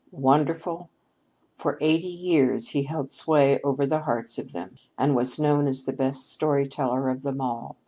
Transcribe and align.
"Wonderful? 0.09 0.89
For 1.57 1.77
eighty 1.79 2.07
years 2.07 2.69
he 2.69 2.85
held 2.85 3.11
sway 3.11 3.61
over 3.63 3.85
the 3.85 3.99
hearts 4.01 4.39
of 4.39 4.51
them, 4.51 4.77
and 4.97 5.15
was 5.15 5.37
known 5.39 5.67
as 5.67 5.85
the 5.85 5.93
best 5.93 6.31
story 6.31 6.67
teller 6.67 7.07
of 7.07 7.21
them 7.21 7.39
all. 7.39 7.77